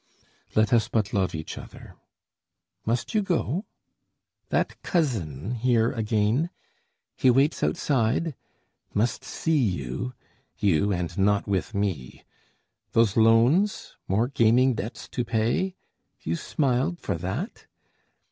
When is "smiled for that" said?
16.35-17.67